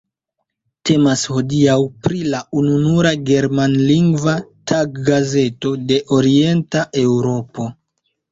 Temas 0.89 1.23
hodiaŭ 1.33 1.75
pri 2.05 2.21
la 2.35 2.39
ununura 2.61 3.11
germanlingva 3.27 4.35
taggazeto 4.71 5.75
de 5.91 5.99
Orienta 6.21 6.87
Eŭropo. 7.03 7.67